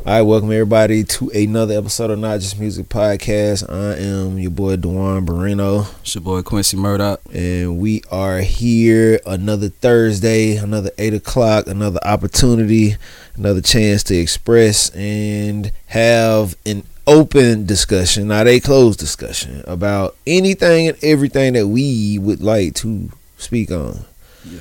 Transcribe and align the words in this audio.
All 0.00 0.12
right, 0.12 0.22
welcome 0.22 0.52
everybody 0.52 1.02
to 1.04 1.30
another 1.30 1.78
episode 1.78 2.10
of 2.10 2.18
Not 2.18 2.40
Just 2.40 2.60
Music 2.60 2.90
Podcast. 2.90 3.70
I 3.72 3.98
am 4.02 4.38
your 4.38 4.50
boy 4.50 4.76
Duan 4.76 5.24
Barino. 5.24 5.86
It's 6.02 6.14
your 6.14 6.20
boy 6.22 6.42
Quincy 6.42 6.76
Murdoch. 6.76 7.22
and 7.32 7.78
we 7.78 8.02
are 8.10 8.40
here 8.40 9.18
another 9.24 9.70
Thursday, 9.70 10.56
another 10.56 10.90
eight 10.98 11.14
o'clock, 11.14 11.68
another 11.68 12.00
opportunity, 12.04 12.96
another 13.36 13.62
chance 13.62 14.02
to 14.04 14.14
express 14.14 14.90
and 14.90 15.72
have 15.86 16.54
an 16.66 16.82
open 17.06 17.64
discussion, 17.64 18.28
not 18.28 18.46
a 18.46 18.60
closed 18.60 18.98
discussion, 18.98 19.64
about 19.66 20.16
anything 20.26 20.88
and 20.88 20.98
everything 21.02 21.54
that 21.54 21.68
we 21.68 22.18
would 22.18 22.42
like 22.42 22.74
to 22.74 23.08
speak 23.38 23.70
on. 23.70 24.04
Yeah. 24.44 24.60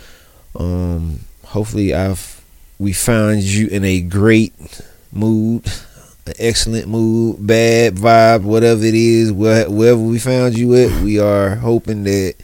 Um, 0.55 1.19
hopefully, 1.43 1.93
I've 1.93 2.41
we 2.79 2.93
found 2.93 3.41
you 3.41 3.67
in 3.67 3.83
a 3.83 3.99
great 3.99 4.53
mood, 5.15 5.65
an 6.25 6.33
excellent 6.39 6.87
mood, 6.87 7.45
bad 7.45 7.95
vibe, 7.95 8.43
whatever 8.43 8.83
it 8.83 8.95
is, 8.95 9.31
where- 9.31 9.69
wherever 9.69 9.99
we 9.99 10.19
found 10.19 10.57
you 10.57 10.73
at, 10.75 11.01
we 11.01 11.19
are 11.19 11.55
hoping 11.55 12.03
that 12.03 12.35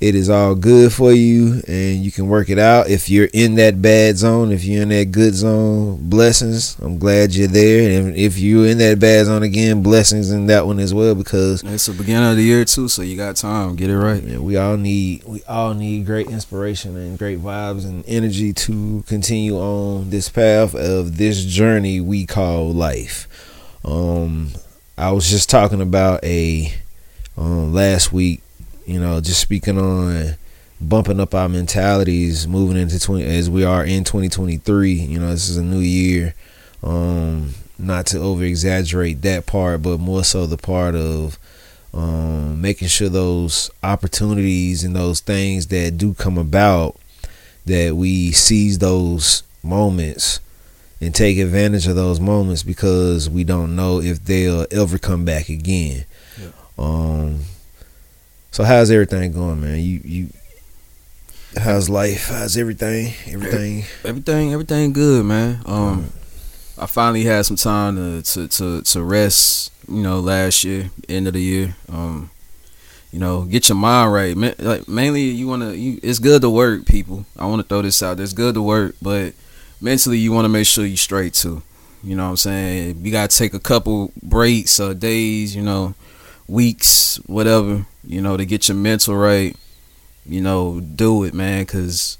it 0.00 0.14
is 0.14 0.28
all 0.28 0.54
good 0.54 0.92
for 0.92 1.12
you 1.12 1.62
and 1.66 2.04
you 2.04 2.10
can 2.10 2.28
work 2.28 2.50
it 2.50 2.58
out. 2.58 2.88
If 2.88 3.08
you're 3.08 3.28
in 3.32 3.54
that 3.54 3.80
bad 3.80 4.16
zone, 4.18 4.52
if 4.52 4.64
you're 4.64 4.82
in 4.82 4.88
that 4.90 5.12
good 5.12 5.34
zone, 5.34 6.08
blessings. 6.08 6.76
I'm 6.80 6.98
glad 6.98 7.34
you're 7.34 7.48
there. 7.48 7.98
And 7.98 8.16
if 8.16 8.38
you're 8.38 8.66
in 8.66 8.78
that 8.78 8.98
bad 9.00 9.26
zone 9.26 9.42
again, 9.42 9.82
blessings 9.82 10.30
in 10.30 10.46
that 10.46 10.66
one 10.66 10.78
as 10.78 10.92
well 10.92 11.14
because 11.14 11.62
It's 11.62 11.86
the 11.86 11.92
beginning 11.92 12.30
of 12.30 12.36
the 12.36 12.42
year 12.42 12.64
too, 12.64 12.88
so 12.88 13.02
you 13.02 13.16
got 13.16 13.36
time. 13.36 13.76
Get 13.76 13.90
it 13.90 13.98
right. 13.98 14.22
yeah, 14.22 14.38
we 14.38 14.56
all 14.56 14.76
need 14.76 15.24
we 15.24 15.42
all 15.44 15.74
need 15.74 16.06
great 16.06 16.28
inspiration 16.28 16.96
and 16.96 17.18
great 17.18 17.38
vibes 17.38 17.84
and 17.84 18.04
energy 18.06 18.52
to 18.52 19.04
continue 19.06 19.56
on 19.56 20.10
this 20.10 20.28
path 20.28 20.74
of 20.74 21.16
this 21.16 21.44
journey 21.44 22.00
we 22.00 22.26
call 22.26 22.72
life. 22.72 23.28
Um, 23.84 24.50
I 24.96 25.10
was 25.12 25.28
just 25.28 25.50
talking 25.50 25.80
about 25.80 26.22
a 26.24 26.72
um, 27.36 27.72
last 27.72 28.12
week, 28.12 28.42
you 28.86 29.00
know, 29.00 29.20
just 29.20 29.40
speaking 29.40 29.78
on 29.78 30.34
bumping 30.80 31.20
up 31.20 31.34
our 31.34 31.48
mentalities, 31.48 32.46
moving 32.46 32.76
into 32.76 32.98
twenty 32.98 33.24
as 33.24 33.48
we 33.48 33.64
are 33.64 33.84
in 33.84 34.04
twenty 34.04 34.28
twenty 34.28 34.58
three. 34.58 34.92
You 34.92 35.18
know, 35.18 35.30
this 35.30 35.48
is 35.48 35.56
a 35.56 35.62
new 35.62 35.80
year. 35.80 36.34
Um, 36.82 37.54
not 37.78 38.06
to 38.06 38.18
over 38.18 38.44
exaggerate 38.44 39.22
that 39.22 39.46
part, 39.46 39.82
but 39.82 39.98
more 39.98 40.22
so 40.24 40.46
the 40.46 40.56
part 40.56 40.94
of 40.94 41.38
um, 41.92 42.60
making 42.60 42.88
sure 42.88 43.08
those 43.08 43.70
opportunities 43.82 44.84
and 44.84 44.94
those 44.94 45.20
things 45.20 45.68
that 45.68 45.96
do 45.96 46.14
come 46.14 46.36
about 46.38 46.96
that 47.66 47.96
we 47.96 48.32
seize 48.32 48.78
those 48.78 49.42
moments 49.62 50.40
and 51.00 51.14
take 51.14 51.38
advantage 51.38 51.86
of 51.86 51.96
those 51.96 52.20
moments 52.20 52.62
because 52.62 53.28
we 53.30 53.44
don't 53.44 53.74
know 53.74 54.00
if 54.00 54.24
they'll 54.24 54.66
ever 54.70 54.98
come 54.98 55.24
back 55.24 55.48
again. 55.48 56.04
Yeah. 56.40 56.48
Um 56.78 57.40
so 58.54 58.62
how's 58.64 58.90
everything 58.90 59.32
going, 59.32 59.60
man? 59.60 59.80
You 59.80 60.00
you 60.04 60.28
how's 61.56 61.88
life? 61.88 62.28
How's 62.28 62.56
everything? 62.56 63.12
Everything 63.26 63.84
Everything, 64.04 64.52
everything 64.52 64.92
good, 64.92 65.24
man. 65.24 65.60
Um, 65.66 66.12
I 66.78 66.86
finally 66.86 67.24
had 67.24 67.46
some 67.46 67.56
time 67.56 67.96
to 67.96 68.22
to 68.32 68.48
to, 68.48 68.82
to 68.82 69.02
rest. 69.02 69.72
You 69.88 70.02
know, 70.02 70.20
last 70.20 70.64
year, 70.64 70.90
end 71.08 71.26
of 71.26 71.34
the 71.34 71.42
year. 71.42 71.76
Um, 71.92 72.30
you 73.12 73.18
know, 73.18 73.42
get 73.42 73.68
your 73.68 73.76
mind 73.76 74.12
right. 74.12 74.36
Ma- 74.36 74.54
Like 74.58 74.88
mainly, 74.88 75.22
you 75.22 75.46
wanna. 75.46 75.72
You, 75.72 76.00
it's 76.02 76.18
good 76.18 76.42
to 76.42 76.50
work, 76.50 76.86
people. 76.86 77.26
I 77.38 77.46
want 77.46 77.62
to 77.62 77.68
throw 77.68 77.82
this 77.82 78.02
out. 78.02 78.18
It's 78.20 78.32
good 78.32 78.54
to 78.54 78.62
work, 78.62 78.96
but 79.02 79.34
mentally, 79.80 80.18
you 80.18 80.32
want 80.32 80.46
to 80.46 80.48
make 80.48 80.66
sure 80.66 80.86
you 80.86 80.96
straight 80.96 81.34
too. 81.34 81.62
You 82.02 82.16
know 82.16 82.24
what 82.24 82.30
I'm 82.30 82.36
saying? 82.36 83.04
You 83.04 83.12
gotta 83.12 83.36
take 83.36 83.54
a 83.54 83.58
couple 83.60 84.12
breaks 84.22 84.80
or 84.80 84.94
days. 84.94 85.54
You 85.54 85.62
know, 85.62 85.94
weeks, 86.48 87.16
whatever. 87.26 87.86
You 88.06 88.20
know, 88.20 88.36
to 88.36 88.44
get 88.44 88.68
your 88.68 88.76
mental 88.76 89.16
right. 89.16 89.56
You 90.26 90.40
know, 90.40 90.80
do 90.80 91.24
it, 91.24 91.34
man, 91.34 91.62
because 91.64 92.16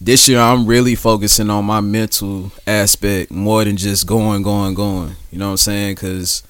this 0.00 0.28
year 0.28 0.38
I'm 0.38 0.66
really 0.66 0.94
focusing 0.94 1.50
on 1.50 1.64
my 1.64 1.80
mental 1.80 2.52
aspect 2.66 3.30
more 3.32 3.64
than 3.64 3.76
just 3.76 4.06
going, 4.06 4.42
going, 4.42 4.74
going. 4.74 5.16
You 5.32 5.38
know 5.38 5.46
what 5.46 5.50
I'm 5.52 5.56
saying? 5.56 5.94
Because 5.96 6.42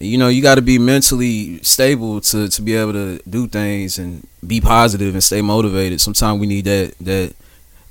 you 0.00 0.16
know 0.18 0.28
you 0.28 0.40
got 0.42 0.54
to 0.56 0.62
be 0.62 0.78
mentally 0.78 1.62
stable 1.62 2.20
to 2.20 2.48
to 2.48 2.62
be 2.62 2.74
able 2.74 2.92
to 2.92 3.20
do 3.28 3.46
things 3.48 3.98
and 3.98 4.26
be 4.46 4.60
positive 4.60 5.14
and 5.14 5.22
stay 5.24 5.42
motivated. 5.42 6.00
Sometimes 6.00 6.40
we 6.40 6.46
need 6.46 6.64
that 6.66 6.94
that 7.00 7.34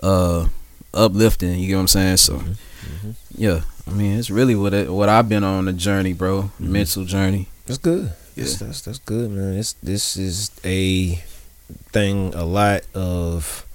uh 0.01 0.47
uplifting. 0.93 1.59
You 1.59 1.67
get 1.67 1.75
what 1.75 1.81
I'm 1.81 1.87
saying? 1.87 2.17
So 2.17 2.33
Mhm. 2.37 3.15
yeah, 3.35 3.61
I 3.87 3.91
mean 3.91 4.17
it's 4.17 4.29
really 4.31 4.55
what 4.55 4.73
it, 4.73 4.91
what 4.91 5.09
I've 5.09 5.27
been 5.29 5.43
on 5.43 5.65
the 5.65 5.73
journey, 5.73 6.13
bro. 6.13 6.43
Mhm. 6.61 6.69
Mental 6.69 7.03
journey. 7.05 7.47
It's 7.67 7.77
good. 7.77 8.11
Yeah. 8.37 8.67
That's, 8.67 8.81
that's 8.81 8.99
good, 8.99 9.31
man. 9.31 9.53
It's, 9.57 9.73
this 9.73 10.15
is 10.17 10.51
a 10.63 11.15
thing 11.91 12.33
a 12.35 12.45
lot 12.45 12.81
of 12.93 13.65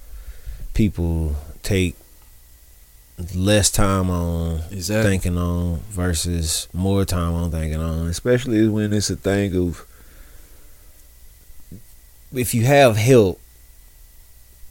people 0.73 1.35
take 1.61 1.95
less 3.35 3.69
time 3.69 4.09
on 4.09 4.61
Exactly. 4.71 5.11
thinking 5.11 5.37
on 5.37 5.79
versus 5.91 6.67
more 6.73 7.05
time 7.05 7.33
on 7.33 7.51
thinking 7.51 7.79
on, 7.79 8.07
especially 8.07 8.67
when 8.67 8.91
it's 8.93 9.09
a 9.09 9.15
thing 9.15 9.55
of 9.55 9.85
if 12.33 12.55
you 12.55 12.63
have 12.63 12.97
help, 12.97 13.39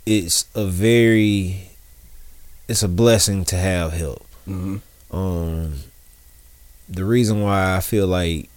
it's 0.04 0.47
a 0.54 0.66
very 0.66 1.69
it's 2.66 2.82
a 2.82 2.88
blessing 2.88 3.44
to 3.44 3.56
have 3.56 3.92
help 3.92 4.24
hmm 4.44 4.76
um 5.12 5.74
the 6.88 7.04
reason 7.04 7.41
why 7.41 7.76
I 7.76 7.80
feel 7.80 8.06
like 8.09 8.48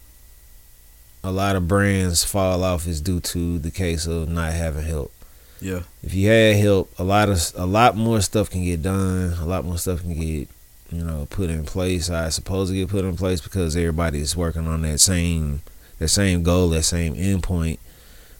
a 1.25 1.31
lot 1.31 1.55
of 1.55 1.67
brands 1.67 2.23
fall 2.23 2.63
off 2.63 2.87
is 2.87 3.01
due 3.01 3.19
to 3.19 3.57
the 3.59 3.71
case 3.71 4.05
of 4.07 4.29
not 4.29 4.53
having 4.53 4.85
help. 4.85 5.11
Yeah. 5.59 5.81
If 6.03 6.13
you 6.13 6.27
had 6.29 6.57
help, 6.57 6.91
a 6.99 7.03
lot 7.03 7.29
of 7.29 7.39
a 7.55 7.65
lot 7.65 7.95
more 7.95 8.21
stuff 8.21 8.49
can 8.49 8.63
get 8.63 8.81
done. 8.83 9.33
A 9.39 9.45
lot 9.45 9.65
more 9.65 9.77
stuff 9.77 10.01
can 10.01 10.13
get 10.13 10.47
you 10.91 11.03
know 11.03 11.27
put 11.29 11.49
in 11.49 11.63
place. 11.65 12.09
I 12.09 12.29
suppose 12.29 12.69
to 12.69 12.75
get 12.75 12.89
put 12.89 13.05
in 13.05 13.15
place 13.17 13.41
because 13.41 13.75
everybody's 13.75 14.35
working 14.35 14.67
on 14.67 14.81
that 14.83 14.99
same 14.99 15.61
that 15.99 16.09
same 16.09 16.43
goal, 16.43 16.69
that 16.69 16.83
same 16.83 17.15
endpoint, 17.15 17.79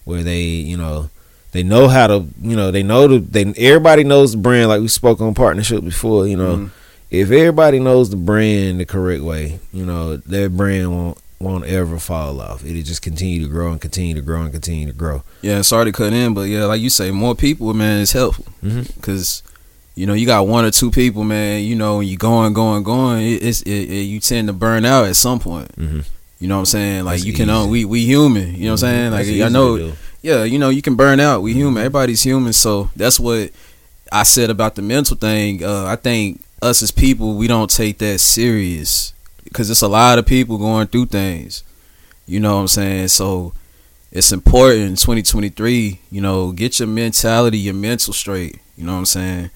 where 0.04 0.24
they 0.24 0.42
you 0.44 0.78
know 0.78 1.10
they 1.54 1.64
know 1.64 1.88
how 1.88 2.08
to 2.08 2.26
you 2.42 2.56
know 2.56 2.70
they 2.70 2.84
know 2.84 3.08
the 3.08 3.20
they 3.20 3.46
everybody 3.58 4.04
knows 4.04 4.34
the 4.34 4.38
brand 4.38 4.68
like 4.70 4.82
we 4.82 4.88
spoke 4.90 5.22
on 5.22 5.34
partnership 5.34 5.84
before. 5.84 6.28
You 6.28 6.38
know 6.38 6.56
Mhm. 6.58 6.70
if 7.10 7.32
everybody 7.32 7.80
knows 7.80 8.10
the 8.10 8.18
brand 8.18 8.80
the 8.82 8.86
correct 8.86 9.24
way, 9.24 9.60
you 9.74 9.86
know, 9.86 10.18
their 10.18 10.50
brand 10.50 10.92
won't 10.92 11.18
won't 11.46 11.66
ever 11.66 12.00
fall 12.00 12.42
off. 12.42 12.66
It'll 12.66 12.82
just 12.82 13.04
continue 13.04 13.44
to 13.44 13.48
grow 13.48 13.72
and 13.72 13.80
continue 13.80 14.16
to 14.16 14.22
grow 14.22 14.42
and 14.42 14.52
continue 14.52 14.88
to 14.88 14.94
grow. 14.94 15.24
Yeah. 15.42 15.62
Sorry 15.62 15.86
to 15.86 15.92
cut 15.92 16.12
in, 16.12 16.34
but 16.34 16.44
yeah, 16.44 16.66
like 16.66 16.82
you 16.82 16.90
say, 16.90 17.12
more 17.12 17.36
people, 17.36 17.74
man, 17.74 18.02
is 18.02 18.12
helpful. 18.12 18.46
Mm-hmm. 18.64 18.82
because 18.96 19.44
you 19.94 20.08
know 20.08 20.14
you 20.14 20.26
got 20.26 20.48
one 20.48 20.66
or 20.66 20.72
two 20.72 20.90
people, 20.92 21.24
man. 21.24 21.64
You 21.64 21.76
know, 21.76 21.98
when 21.98 22.08
you 22.08 22.18
going, 22.18 22.54
going, 22.54 22.84
going, 22.84 23.24
it, 23.24 23.44
it's 23.44 23.62
it, 23.62 23.70
it, 23.70 24.02
you 24.02 24.20
tend 24.20 24.48
to 24.48 24.54
burn 24.54 24.86
out 24.86 25.06
at 25.06 25.16
some 25.16 25.40
point. 25.40 25.74
Mm-hmm. 25.78 26.00
You 26.40 26.48
know 26.50 26.56
what 26.56 26.62
I'm 26.62 26.66
saying? 26.66 27.06
Like 27.06 27.20
That's 27.20 27.26
you 27.26 27.34
can, 27.34 27.50
uh, 27.50 27.66
we 27.66 27.86
we 27.86 28.06
human. 28.06 28.56
You 28.56 28.66
know 28.66 28.72
what 28.72 28.84
I'm 28.84 29.12
saying? 29.12 29.12
Like 29.12 29.28
I 29.28 29.50
know, 29.50 29.94
yeah, 30.22 30.44
you 30.44 30.60
know, 30.60 30.70
you 30.70 30.82
can 30.82 30.96
burn 30.96 31.20
out. 31.20 31.42
We 31.42 31.54
human. 31.54 31.78
Everybody's 31.78 32.24
human. 32.24 32.52
So 32.54 32.90
that's 32.96 33.20
what 33.20 33.52
I 34.12 34.24
said 34.24 34.50
about 34.50 34.76
the 34.76 34.82
mental 34.82 35.16
thing. 35.16 35.64
Uh, 35.64 35.86
I 35.86 35.96
think 35.96 36.44
us 36.62 36.82
as 36.82 36.92
people, 36.92 37.36
we 37.36 37.48
don't 37.48 37.70
take 37.70 38.00
that 38.00 38.20
serious 38.20 39.14
because 39.46 39.70
it's 39.70 39.82
a 39.82 39.88
lot 39.88 40.20
of 40.20 40.26
people 40.26 40.58
going 40.58 40.88
through 40.88 41.06
things. 41.06 41.64
You 42.26 42.40
know 42.40 42.56
what 42.56 42.62
I'm 42.62 42.68
saying? 42.68 43.08
So 43.10 43.54
it's 44.12 44.32
important 44.32 45.00
2023, 45.00 46.02
you 46.12 46.22
know, 46.22 46.52
get 46.52 46.80
your 46.80 46.88
mentality, 46.88 47.58
your 47.58 47.74
mental 47.74 48.14
straight. 48.14 48.60
You 48.76 48.86
know 48.86 48.94
what 48.94 49.00
I'm 49.00 49.06
saying? 49.06 49.52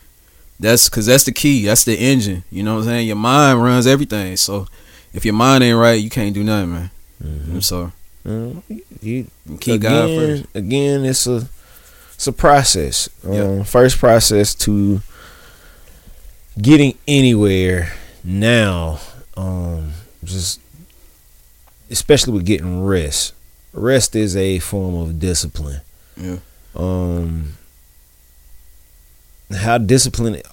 That's 0.59 0.89
because 0.89 1.05
that's 1.05 1.23
the 1.23 1.31
key. 1.31 1.65
That's 1.65 1.83
the 1.83 1.95
engine. 1.95 2.43
You 2.51 2.63
know 2.63 2.75
what 2.75 2.81
I'm 2.81 2.85
saying? 2.85 3.07
Your 3.07 3.15
mind 3.15 3.63
runs 3.63 3.87
everything. 3.87 4.37
So 4.37 4.67
if 5.13 5.25
your 5.25 5.33
mind 5.33 5.63
ain't 5.63 5.77
right, 5.77 6.01
you 6.01 6.09
can't 6.09 6.33
do 6.33 6.43
nothing, 6.43 6.71
man. 6.73 6.91
Mm-hmm. 7.23 7.51
I'm 7.53 7.61
sorry. 7.61 7.91
you, 9.01 9.27
Keep 9.59 9.81
God 9.81 10.05
again, 10.05 10.19
first. 10.19 10.55
again, 10.55 11.05
it's 11.05 11.27
a 11.27 11.47
it's 12.13 12.27
a 12.27 12.33
process. 12.33 13.09
Yeah. 13.27 13.43
Um, 13.43 13.63
first 13.63 13.97
process 13.97 14.53
to 14.55 15.01
getting 16.61 16.97
anywhere 17.07 17.93
now. 18.23 18.99
Um, 19.39 19.91
just 20.23 20.59
especially 21.89 22.33
with 22.33 22.45
getting 22.45 22.83
rest. 22.83 23.33
Rest 23.71 24.15
is 24.15 24.35
a 24.35 24.59
form 24.59 24.95
of 24.95 25.19
discipline. 25.19 25.81
Yeah. 26.17 26.39
Um, 26.75 27.53
how 29.55 29.77
disciplined 29.77 30.43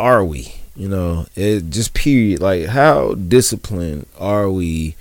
are 0.00 0.24
we? 0.24 0.54
You 0.74 0.88
know, 0.88 1.26
it 1.36 1.70
just 1.70 1.94
period. 1.94 2.40
Like, 2.40 2.66
how 2.66 3.14
disciplined 3.14 4.06
are 4.18 4.50
we 4.50 4.96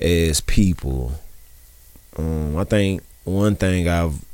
as 0.00 0.40
people? 0.40 1.12
Um, 2.16 2.56
I 2.56 2.64
think 2.64 3.02
one 3.24 3.56
thing 3.56 3.88
I've 3.88 4.24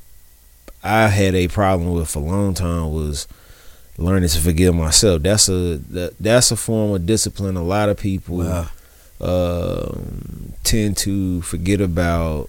I 0.83 1.09
had 1.09 1.35
a 1.35 1.49
problem 1.49 1.93
with 1.93 2.09
for 2.09 2.19
a 2.21 2.23
long 2.23 2.55
time 2.55 2.93
was 2.93 3.29
learning 4.01 4.29
to 4.31 4.41
forgive 4.41 4.75
myself. 4.75 5.23
That's 5.23 5.49
a 5.49 5.77
that, 5.91 6.15
that's 6.19 6.51
a 6.51 6.57
form 6.57 6.93
of 6.95 7.07
discipline. 7.07 7.57
A 7.57 7.63
lot 7.63 7.89
of 7.89 7.99
people 7.99 8.39
Wow. 8.39 8.69
um, 9.21 10.53
tend 10.65 10.97
to 10.99 11.43
forget 11.43 11.81
about, 11.81 12.49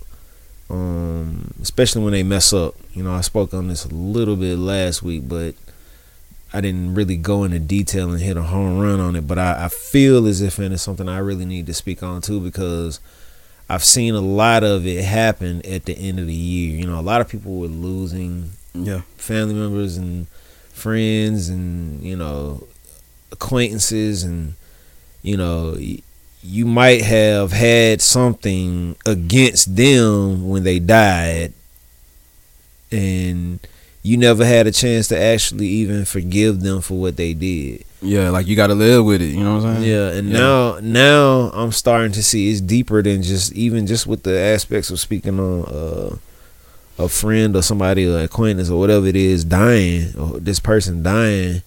um, 0.70 1.54
especially 1.62 2.04
when 2.04 2.14
they 2.14 2.24
mess 2.24 2.54
up. 2.54 2.76
You 2.94 3.04
know, 3.04 3.14
I 3.14 3.22
spoke 3.22 3.54
on 3.54 3.68
this 3.68 3.86
a 3.86 3.90
little 3.94 4.36
bit 4.36 4.58
last 4.58 5.04
week, 5.04 5.28
but 5.28 5.56
I 6.54 6.62
didn't 6.62 6.96
really 6.96 7.18
go 7.18 7.44
into 7.44 7.60
detail 7.60 8.12
and 8.12 8.22
hit 8.22 8.38
a 8.38 8.44
home 8.44 8.80
run 8.80 9.00
on 9.00 9.16
it. 9.16 9.28
But 9.28 9.40
I, 9.40 9.66
I 9.66 9.70
feel 9.70 10.28
as 10.28 10.42
if 10.42 10.60
and 10.60 10.74
it's 10.74 10.84
something 10.84 11.08
I 11.10 11.20
really 11.20 11.46
need 11.46 11.66
to 11.68 11.74
speak 11.74 12.04
on 12.04 12.22
too 12.22 12.40
because 12.40 13.00
I've 13.70 13.84
seen 13.84 14.16
a 14.16 14.22
lot 14.22 14.64
of 14.64 14.86
it 14.86 15.04
happen 15.04 15.66
at 15.66 15.86
the 15.86 15.94
end 15.98 16.20
of 16.20 16.28
the 16.28 16.34
year. 16.34 16.78
You 16.78 16.88
know, 16.88 17.00
a 17.00 17.02
lot 17.02 17.22
of 17.22 17.30
people 17.30 17.58
were 17.58 17.68
losing 17.68 18.52
Yeah. 18.74 19.02
family 19.18 19.54
members 19.54 19.98
and 19.98 20.28
friends 20.82 21.48
and 21.50 22.02
you 22.04 22.16
know 22.16 22.66
acquaintances 23.32 24.24
and 24.24 24.54
you 25.22 25.38
know 25.38 25.76
you 26.44 26.66
might 26.66 27.02
have 27.04 27.52
had 27.52 28.02
something 28.02 28.96
against 29.06 29.76
them 29.76 30.50
when 30.50 30.64
they 30.64 30.80
died 30.80 31.54
and 32.92 33.60
you 34.04 34.18
never 34.18 34.44
had 34.46 34.66
a 34.68 34.72
chance 34.72 35.08
to 35.10 35.18
actually 35.20 35.68
even 35.68 36.04
forgive 36.06 36.62
them 36.62 36.82
for 36.82 36.96
what 37.00 37.16
they 37.18 37.34
did 37.34 37.84
Yeah, 38.02 38.30
like 38.32 38.48
you 38.48 38.56
gotta 38.56 38.74
live 38.74 39.06
with 39.06 39.22
it, 39.22 39.28
you 39.28 39.44
know 39.44 39.58
what 39.58 39.66
I'm 39.66 39.76
saying? 39.84 39.90
yeah 39.92 40.10
and 40.18 40.30
Yeah. 40.30 40.38
now 40.40 40.80
now 40.82 41.52
i'm 41.54 41.72
starting 41.72 42.12
to 42.14 42.24
see 42.24 42.50
it's 42.52 42.60
deeper 42.62 43.02
than 43.04 43.22
just 43.22 43.54
even 43.54 43.86
just 43.88 44.08
with 44.08 44.24
the 44.24 44.38
aspects 44.38 44.90
of 44.90 45.00
speaking 45.00 45.40
on 45.40 45.66
uh 45.66 46.16
a 47.00 47.08
friend 47.10 47.56
or 47.56 47.62
somebody 47.62 48.06
or 48.08 48.20
acquaintance 48.20 48.70
or 48.70 48.80
whatever 48.80 49.08
it 49.08 49.16
is 49.16 49.44
dying 49.46 50.14
or 50.18 50.40
this 50.40 50.60
person 50.60 51.02
dying 51.04 51.62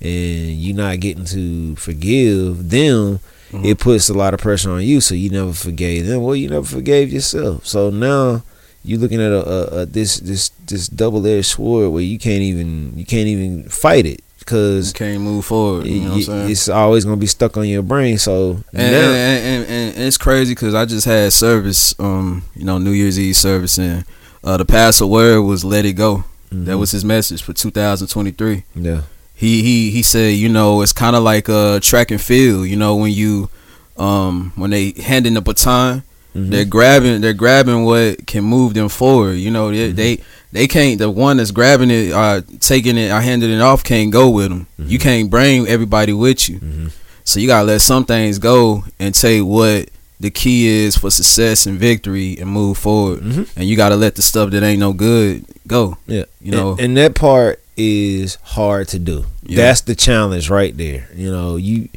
and 0.00 0.50
you 0.52 0.72
not 0.72 1.00
getting 1.00 1.24
to 1.24 1.74
forgive 1.76 2.70
them 2.70 3.20
Mhm. 3.52 3.64
it 3.64 3.78
puts 3.78 4.10
a 4.10 4.14
lot 4.14 4.34
of 4.34 4.40
pressure 4.40 4.70
on 4.70 4.82
you 4.82 5.00
so 5.00 5.14
you 5.14 5.30
never 5.30 5.54
forgave 5.54 6.06
them 6.06 6.22
well 6.22 6.36
you 6.36 6.48
never 6.50 6.66
forgave 6.66 7.10
yourself 7.12 7.66
so 7.66 7.88
now 7.88 8.42
you're 8.84 8.98
looking 8.98 9.20
at 9.22 9.32
a, 9.32 9.48
a, 9.48 9.62
a 9.82 9.86
this 9.86 10.20
this 10.20 10.50
this 10.66 10.86
double-edged 10.86 11.46
sword 11.46 11.90
where 11.90 12.02
you 12.02 12.18
can't 12.18 12.42
even 12.42 12.92
you 12.96 13.06
can't 13.06 13.26
even 13.26 13.64
fight 13.64 14.04
it 14.06 14.22
because 14.38 14.88
You 14.88 14.94
can't 14.94 15.20
move 15.22 15.44
forward. 15.44 15.86
You 15.86 16.00
know 16.00 16.08
what 16.10 16.14
I'm 16.16 16.22
saying? 16.22 16.50
it's 16.50 16.68
always 16.70 17.04
gonna 17.04 17.16
be 17.18 17.26
stuck 17.26 17.56
on 17.58 17.66
your 17.68 17.82
brain. 17.82 18.16
So 18.18 18.62
And, 18.72 18.92
now, 18.92 19.10
and, 19.10 19.44
and, 19.44 19.64
and, 19.66 19.94
and 19.96 20.04
it's 20.06 20.16
crazy 20.16 20.52
because 20.54 20.74
I 20.74 20.86
just 20.86 21.04
had 21.06 21.32
service, 21.34 21.94
um, 21.98 22.44
you 22.56 22.64
know, 22.64 22.78
New 22.78 22.92
Year's 22.92 23.18
Eve 23.18 23.36
service, 23.36 23.76
and 23.78 24.04
uh, 24.44 24.56
the 24.56 24.64
pastor 24.64 25.06
word 25.06 25.42
was 25.42 25.64
"Let 25.64 25.84
it 25.84 25.94
go." 25.94 26.24
That 26.50 26.72
Mhm. 26.76 26.78
was 26.78 26.90
his 26.92 27.04
message 27.04 27.42
for 27.42 27.52
2023. 27.52 28.64
yeah, 28.74 29.02
He 29.34 29.62
he 29.62 29.90
he 29.90 30.02
said, 30.02 30.34
you 30.34 30.48
know, 30.48 30.80
it's 30.82 30.92
kind 30.92 31.14
of 31.14 31.22
like 31.22 31.48
a 31.48 31.78
track 31.80 32.10
and 32.10 32.20
field. 32.20 32.66
You 32.68 32.76
know, 32.76 32.96
when 32.96 33.12
you, 33.12 33.50
um, 33.96 34.52
when 34.56 34.70
they 34.70 34.94
handing 35.02 35.34
the 35.34 35.40
baton, 35.42 36.02
Mhm. 36.34 36.50
they're 36.50 36.64
grabbing 36.64 37.20
they're 37.20 37.34
grabbing 37.34 37.84
what 37.84 38.26
can 38.26 38.44
move 38.44 38.74
them 38.74 38.88
forward. 38.88 39.34
You 39.34 39.50
know, 39.50 39.70
they 39.70 39.92
they, 39.92 40.18
they 40.52 40.66
can't. 40.66 40.98
The 40.98 41.10
one 41.10 41.36
that's 41.36 41.50
grabbing 41.50 41.90
it, 41.90 42.12
uh, 42.12 42.40
taking 42.60 42.96
it, 42.96 43.10
or 43.10 43.20
handing 43.20 43.50
it 43.50 43.60
off, 43.60 43.84
can't 43.84 44.10
go 44.10 44.30
with 44.30 44.48
them. 44.48 44.66
You 44.78 44.98
can't 44.98 45.28
bring 45.30 45.66
everybody 45.68 46.12
with 46.14 46.48
you. 46.48 46.58
Mhm. 46.60 46.90
So 47.24 47.40
you 47.40 47.46
gotta 47.46 47.66
let 47.66 47.82
some 47.82 48.04
things 48.06 48.38
go 48.38 48.84
and 48.98 49.14
take 49.14 49.42
what 49.44 49.88
the 50.20 50.30
key 50.30 50.66
is 50.66 50.96
for 50.96 51.10
success 51.10 51.66
and 51.66 51.78
victory 51.78 52.36
and 52.40 52.50
move 52.50 52.76
forward. 52.78 53.20
Mhm. 53.20 53.48
And 53.56 53.68
you 53.68 53.76
gotta 53.76 53.96
let 53.96 54.14
the 54.16 54.22
stuff 54.22 54.50
that 54.50 54.62
ain't 54.62 54.80
no 54.80 54.92
good 54.92 55.44
go. 55.66 55.96
yeah. 56.06 56.24
You 56.40 56.52
know. 56.52 56.70
and, 56.72 56.80
and 56.80 56.96
that 56.96 57.14
part 57.14 57.62
is 57.76 58.36
hard 58.42 58.88
to 58.88 58.98
do. 58.98 59.26
Yeah. 59.46 59.56
That's 59.56 59.82
the 59.82 59.94
challenge 59.94 60.50
right 60.50 60.76
there. 60.76 61.08
You 61.14 61.30
know, 61.30 61.56
you 61.56 61.88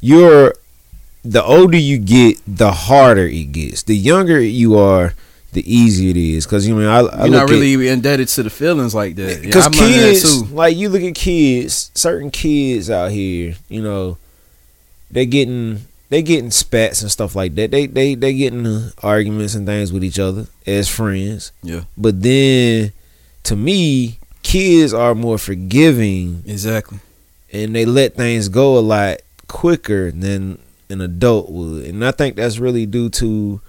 you're 0.00 0.54
the 1.24 1.42
older 1.44 1.76
you 1.76 1.98
get, 1.98 2.38
the 2.46 2.72
harder 2.72 3.26
it 3.26 3.52
gets. 3.52 3.82
The 3.84 3.96
younger 3.96 4.40
you 4.40 4.76
are, 4.78 5.14
the 5.52 5.62
easier 5.72 6.10
it 6.10 6.16
is. 6.16 6.46
Because 6.46 6.66
you 6.66 6.74
mean, 6.74 6.86
I, 6.86 6.98
I 6.98 7.00
You're 7.00 7.08
look 7.22 7.30
not 7.30 7.42
at- 7.44 7.50
really 7.50 7.88
indebted 7.88 8.28
to 8.28 8.42
the 8.44 8.50
feelings 8.50 8.94
like 8.94 9.14
that. 9.16 9.42
Because 9.42 9.66
I've 9.66 9.74
learned 9.74 9.94
that 9.94 10.00
kids 10.12 10.40
too. 10.42 10.54
like 10.54 10.76
you 10.76 10.88
look 10.88 11.02
at 11.02 11.14
kids 11.14 11.90
certain 11.94 12.30
kids 12.30 12.88
out 12.90 13.10
here 13.12 13.54
you 13.68 13.82
know 13.82 14.16
they're 15.10 15.24
getting 15.24 15.80
they 16.10 16.22
getting 16.22 16.50
spats 16.50 17.02
and 17.02 17.10
stuff 17.10 17.34
like 17.36 17.54
that 17.56 17.70
they 17.70 17.86
they 17.86 18.14
they 18.14 18.32
getting 18.34 18.90
arguments 19.02 19.54
and 19.54 19.66
things 19.66 19.92
with 19.92 20.02
each 20.04 20.18
other 20.18 20.46
as 20.66 20.88
friends 20.88 21.52
Yeah. 21.62 21.82
but 21.96 22.22
then 22.22 22.92
to 23.44 23.56
me 23.56 24.18
kids 24.42 24.94
are 24.94 25.14
more 25.14 25.38
forgiving 25.38 26.42
Exactly. 26.46 26.98
and 27.52 27.74
they 27.74 27.84
let 27.84 28.14
things 28.14 28.48
go 28.48 28.78
a 28.78 28.80
lot 28.80 29.18
quicker 29.48 30.10
than 30.10 30.58
an 30.90 31.00
adult 31.00 31.50
would 31.50 31.84
and 31.84 32.04
i 32.04 32.10
think 32.10 32.36
that's 32.36 32.58
really 32.58 32.86
due 32.86 33.08
to 33.10 33.60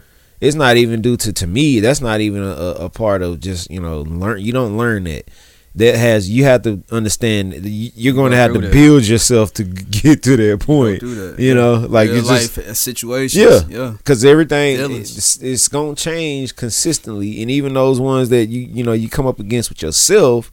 it's 0.41 0.55
not 0.55 0.77
even 0.77 1.01
due 1.01 1.17
to 1.17 1.33
to 1.33 1.45
me 1.47 1.79
that's 1.81 1.99
not 2.01 2.21
even 2.21 2.41
a, 2.43 2.47
a 2.85 2.89
part 2.89 3.21
of 3.21 3.39
just 3.41 3.69
you 3.69 3.79
know 3.81 4.01
learn 4.01 4.39
you 4.39 4.53
don't 4.53 4.77
learn 4.77 5.03
that 5.03 5.25
that 5.75 5.95
has 5.95 6.29
you 6.29 6.43
have 6.45 6.63
to 6.63 6.83
understand 6.91 7.53
you- 7.65 7.91
you're 7.95 8.13
going 8.13 8.31
to 8.31 8.37
have 8.37 8.53
to 8.53 8.59
that. 8.59 8.71
build 8.73 9.05
yourself 9.05 9.53
to 9.53 9.63
get 9.63 10.23
to 10.23 10.35
that 10.35 10.59
point 10.61 11.01
that. 11.01 11.35
you 11.37 11.53
know 11.53 11.75
like 11.89 12.09
you 12.09 12.21
just 12.21 12.57
life 12.57 12.75
situations. 12.75 13.43
Yeah. 13.69 13.77
Yeah. 13.77 13.91
because 13.97 14.25
everything 14.25 14.79
it's, 14.95 15.37
it's 15.41 15.67
gonna 15.67 15.95
change 15.95 16.55
consistently 16.55 17.41
and 17.41 17.51
even 17.51 17.73
those 17.73 17.99
ones 17.99 18.29
that 18.29 18.47
you 18.47 18.61
you 18.61 18.83
know 18.83 18.93
you 18.93 19.09
come 19.09 19.27
up 19.27 19.39
against 19.39 19.69
with 19.69 19.81
yourself 19.81 20.51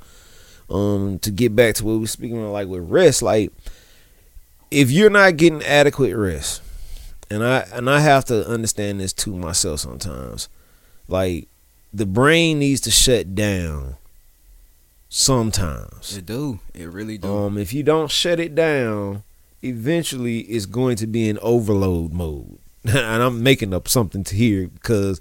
um 0.69 1.19
to 1.21 1.31
get 1.31 1.57
back 1.57 1.75
to 1.77 1.85
what 1.85 1.93
we 1.93 1.99
we're 2.01 2.07
speaking 2.07 2.43
of 2.43 2.51
like 2.51 2.69
with 2.69 2.83
rest 2.91 3.23
like 3.23 3.51
if 4.71 4.91
you're 4.91 5.11
not 5.11 5.37
getting 5.37 5.63
adequate 5.63 6.15
rest 6.15 6.61
and 7.31 7.43
i 7.45 7.61
and 7.73 7.89
i 7.89 8.01
have 8.01 8.25
to 8.25 8.47
understand 8.49 9.01
this 9.01 9.13
to 9.13 9.31
myself 9.35 9.81
sometimes 9.81 10.49
like 11.09 11.49
the 11.95 12.05
brain 12.05 12.59
needs 12.59 12.81
to 12.83 12.91
shut 12.91 13.35
down 13.35 13.97
sometimes 15.09 16.17
It 16.17 16.27
do. 16.27 16.61
It 16.75 16.89
really 16.89 17.19
do. 17.19 17.29
um, 17.29 17.59
if 17.59 17.73
you 17.73 17.83
don't 17.83 18.11
shut 18.11 18.41
it 18.41 18.55
down, 18.55 19.23
eventually 19.63 20.41
it's 20.41 20.67
going 20.67 20.97
to 20.97 21.07
be 21.07 21.29
in 21.29 21.39
overload 21.41 22.13
mode. 22.13 22.59
and 22.85 23.23
I'm 23.23 23.43
making 23.43 23.75
up 23.75 23.89
something 23.89 24.25
to 24.25 24.35
here 24.35 24.69
because 24.69 25.21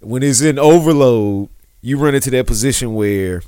when 0.00 0.22
it's 0.22 0.40
in 0.40 0.58
overload, 0.58 1.48
you 1.82 1.98
run 1.98 2.14
into 2.14 2.30
that 2.30 2.46
position 2.46 2.94
where 2.94 3.42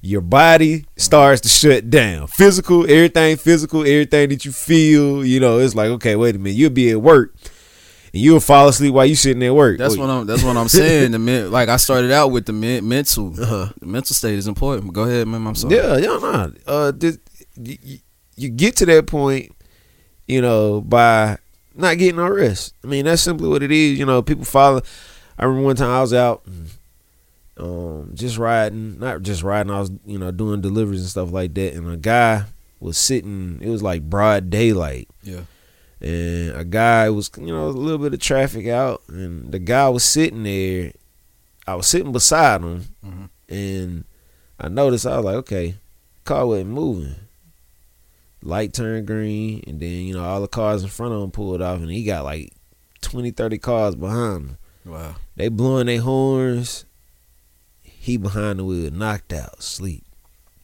your 0.00 0.20
body 0.20 0.84
starts 0.96 1.40
to 1.42 1.48
shut 1.48 1.90
down. 1.90 2.26
Physical, 2.26 2.82
everything 2.84 3.36
physical, 3.36 3.80
everything 3.80 4.28
that 4.30 4.44
you 4.44 4.52
feel, 4.52 5.24
you 5.24 5.40
know, 5.40 5.58
it's 5.58 5.74
like, 5.74 5.88
okay, 5.90 6.16
wait 6.16 6.34
a 6.34 6.38
minute, 6.38 6.56
you'll 6.56 6.70
be 6.70 6.90
at 6.90 7.00
work 7.00 7.34
and 8.12 8.22
you'll 8.22 8.40
fall 8.40 8.68
asleep 8.68 8.92
while 8.94 9.06
you 9.06 9.14
sitting 9.16 9.42
at 9.42 9.54
work. 9.54 9.78
That's 9.78 9.96
Oh, 9.96 10.00
what 10.00 10.10
I'm. 10.10 10.26
That's 10.26 10.42
what 10.42 10.56
I'm 10.56 10.68
saying. 10.68 11.12
The 11.12 11.18
men, 11.30 11.50
like 11.50 11.68
I 11.68 11.76
started 11.76 12.10
out 12.12 12.28
with 12.28 12.46
the 12.46 12.52
men, 12.52 12.86
mental. 12.88 13.32
Uh-huh. 13.40 13.68
The 13.80 13.86
mental 13.86 14.14
state 14.14 14.38
is 14.38 14.46
important. 14.46 14.92
Go 14.92 15.02
ahead, 15.04 15.26
man. 15.28 15.46
I'm 15.46 15.54
sorry. 15.54 15.76
Yeah, 15.76 15.96
yeah, 15.96 16.18
nah. 16.18 16.48
Uh, 16.66 16.92
this, 16.94 17.18
you, 17.56 17.76
you- 17.82 17.98
you 18.34 18.48
get 18.48 18.76
to 18.76 18.86
that 18.86 19.06
point, 19.06 19.54
you 20.26 20.40
know, 20.40 20.80
by 20.80 21.36
not 21.74 21.98
getting 21.98 22.16
no 22.16 22.28
rest. 22.30 22.74
I 22.82 22.86
mean, 22.86 23.04
that's 23.04 23.20
simply 23.20 23.46
what 23.46 23.62
it 23.62 23.70
is. 23.70 23.98
You 23.98 24.06
know, 24.06 24.22
people 24.22 24.44
follow. 24.46 24.80
I 25.38 25.44
remember 25.44 25.66
one 25.66 25.76
time 25.76 25.90
I 25.90 26.00
was 26.00 26.14
out, 26.14 26.42
um, 27.58 28.10
just 28.14 28.38
riding, 28.38 28.98
not 28.98 29.22
just 29.22 29.42
riding. 29.42 29.70
I 29.70 29.80
was, 29.80 29.90
you 30.06 30.18
know, 30.18 30.30
doing 30.30 30.60
deliveries 30.62 31.00
and 31.00 31.10
stuff 31.10 31.30
like 31.30 31.54
that, 31.54 31.74
and 31.74 31.90
a 31.90 31.96
guy 31.96 32.44
was 32.80 32.96
sitting. 32.96 33.58
It 33.60 33.68
was 33.68 33.82
like 33.82 34.02
broad 34.08 34.50
daylight, 34.50 35.08
Yeah. 35.22 35.42
And 36.02 36.50
a 36.56 36.64
guy 36.64 37.08
was, 37.10 37.30
you 37.38 37.46
know, 37.46 37.66
a 37.66 37.70
little 37.70 37.98
bit 37.98 38.12
of 38.12 38.20
traffic 38.20 38.66
out, 38.66 39.02
and 39.08 39.52
the 39.52 39.58
guy 39.58 39.88
was 39.88 40.04
sitting 40.04 40.42
there. 40.42 40.92
I 41.66 41.76
was 41.76 41.86
sitting 41.86 42.10
beside 42.12 42.60
him, 42.60 42.84
Mhm. 43.06 43.28
and 43.48 44.04
I 44.58 44.68
noticed. 44.68 45.06
I 45.06 45.16
was 45.16 45.24
like, 45.24 45.36
okay, 45.36 45.76
car 46.24 46.46
wasn't 46.46 46.70
moving. 46.70 47.14
Light 48.42 48.72
turned 48.72 49.06
green, 49.06 49.62
and 49.68 49.78
then 49.78 49.90
you 50.06 50.14
know 50.14 50.24
all 50.24 50.40
the 50.40 50.48
cars 50.48 50.82
in 50.82 50.88
front 50.88 51.14
of 51.14 51.22
him 51.22 51.30
pulled 51.30 51.62
off, 51.62 51.78
and 51.80 51.90
he 51.90 52.02
got 52.02 52.24
like 52.24 52.52
20, 53.00 53.30
30 53.30 53.58
cars 53.58 53.94
behind 53.94 54.36
him. 54.50 54.58
Wow. 54.84 55.14
They 55.36 55.48
blowing 55.48 55.86
their 55.86 56.00
horns. 56.00 56.84
He 57.82 58.16
behind 58.16 58.58
the 58.58 58.64
wheel, 58.64 58.90
knocked 58.90 59.32
out, 59.32 59.62
sleep, 59.62 60.04